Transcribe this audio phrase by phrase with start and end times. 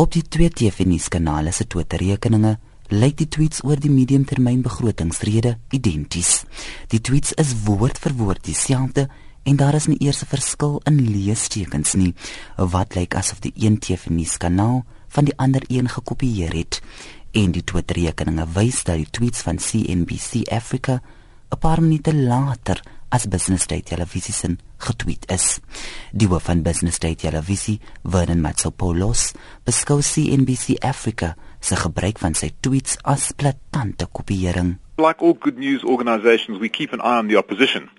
[0.00, 2.54] Op die twee TV-nuuskanale se Twitter-rekeninge
[2.88, 6.46] lyk die tweets oor die mediumtermynbegrotingsrede identies.
[6.88, 9.10] Die tweets is woord vir woord dieselfde
[9.44, 12.14] en daar is nie eers 'n verskil in leestekens nie
[12.56, 16.80] wat lyk asof die een TV-nuus kanaal van die ander een gekopieer het
[17.32, 21.02] en die Twitter-rekeninge wys dat die tweets van CNBC Africa
[21.52, 22.80] 'n paar minute later
[23.10, 25.60] as Business Day televisie sin getweet is.
[26.12, 29.32] Die hoof van Business Day televisie, Vernon Matsopoulos,
[29.66, 34.78] beskou CNBC Africa se gebruik van sy tweets as platante kopiering.
[34.98, 37.90] Like all good news organizations, we keep an eye on the opposition.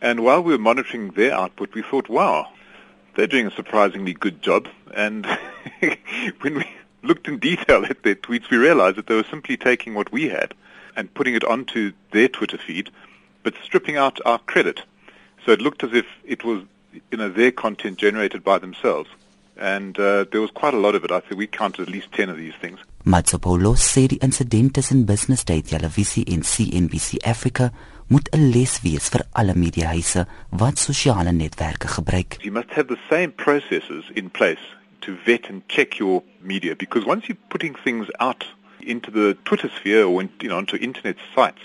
[0.00, 2.48] And while we were monitoring their output, we thought, wow,
[3.14, 4.68] they're doing a surprisingly good job.
[4.94, 5.26] And
[6.40, 6.66] when we
[7.02, 10.28] looked in detail at their tweets, we realized that they were simply taking what we
[10.28, 10.54] had
[10.96, 12.90] and putting it onto their Twitter feed,
[13.42, 14.80] but stripping out our credit.
[15.44, 16.62] So it looked as if it was
[17.10, 19.08] you know, their content generated by themselves.
[19.56, 21.10] And uh, there was quite a lot of it.
[21.10, 22.78] I think we counted at least 10 of these things.
[23.04, 27.72] Matsopoulos sê die insident tussen Business Day televisie en CNBC Africa
[28.08, 32.38] moet 'n les wees vir alle mediahuise wat sosiale netwerke gebruik.
[32.42, 34.62] You must have the same processes in place
[35.00, 38.46] to vet and check your media because once you're putting things out
[38.80, 41.62] into the Twitter sphere or in, you know onto internet sites,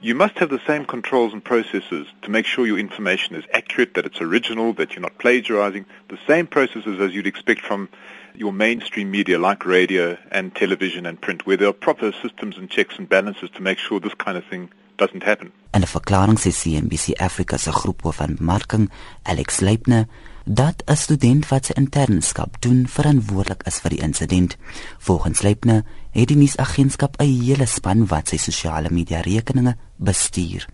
[0.00, 3.94] you must have the same controls and processes to make sure your information is accurate,
[3.94, 5.86] that it's original, that you're not plagiarizing.
[6.08, 7.88] The same processes as you'd expect from
[8.34, 12.70] your mainstream media like radio and television and print, where there are proper systems and
[12.70, 15.52] checks and balances to make sure this kind of thing doesn't happen.
[15.70, 18.90] En 'n verklaring sê CNBC Africa se groep hoof van bemarking,
[19.22, 20.06] Alex Leipner,
[20.44, 24.56] dat 'n student wat sy internskap doen verantwoordelik is vir die insident.
[24.98, 30.68] Volgens Leipner het die nuusagentskap 'n hele span wat sy sosiale media rekeninge bestuur.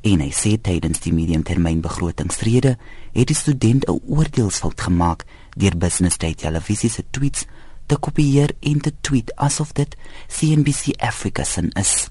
[0.00, 2.78] En hy sê tydens die mediumtermynbegrotingsrede
[3.12, 5.24] het die student 'n oordeelsfout gemaak
[5.56, 7.46] deur Business Day televisie se tweets
[7.92, 9.96] te kopieer en te tweet asof dit
[10.32, 12.08] CNBC Africa se is.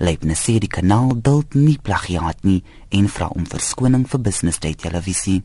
[0.00, 2.62] Leipne sê die kanaal duld nie plagiaat nie
[2.96, 5.42] en vra om verskoning vir Business Day televisie.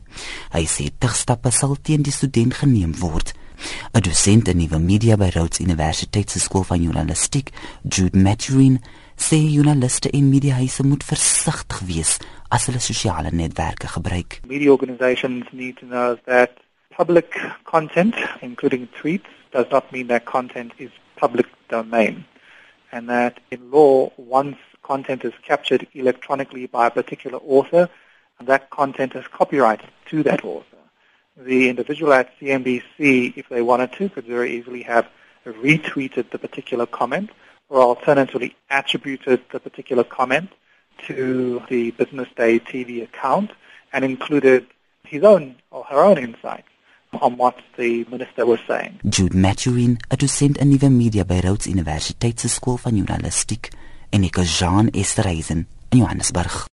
[0.54, 3.34] Hy sê terugstappe sal teen die student geneem word.
[3.94, 7.52] 'n Dosent in nuwe media by Rhodes Universiteit se skool van journalistiek,
[7.84, 8.80] Jude Maturin,
[9.16, 12.18] sê joernaliste en mediahuise moet versigtig wees
[12.48, 14.40] as hulle sosiale netwerke gebruik.
[14.46, 16.63] Media organizations need to know that
[16.96, 22.24] public content, including tweets, does not mean that content is public domain.
[22.92, 27.88] And that in law, once content is captured electronically by a particular author,
[28.40, 30.76] that content is copyrighted to that author.
[31.36, 35.08] The individual at CNBC, if they wanted to, could very easily have
[35.44, 37.30] retweeted the particular comment
[37.68, 40.50] or alternatively attributed the particular comment
[41.06, 43.50] to the Business Day TV account
[43.92, 44.66] and included
[45.04, 46.68] his own or her own insights
[47.20, 48.98] on what the minister was saying.
[49.08, 53.70] Jude Maturin, 'n dosent in nuwe media by Rhodes Universiteit se skool van journalistiek,
[54.10, 56.66] en ek is Jean Esterhazen in Johannesburg.